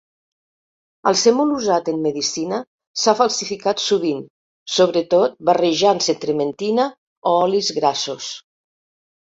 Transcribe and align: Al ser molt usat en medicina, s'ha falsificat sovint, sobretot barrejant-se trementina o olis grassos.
Al 1.09 1.17
ser 1.23 1.33
molt 1.41 1.51
usat 1.57 1.91
en 1.93 1.99
medicina, 2.05 2.59
s'ha 3.03 3.15
falsificat 3.19 3.85
sovint, 3.85 4.25
sobretot 4.79 5.39
barrejant-se 5.51 6.19
trementina 6.27 6.91
o 7.35 7.39
olis 7.47 7.73
grassos. 7.81 8.35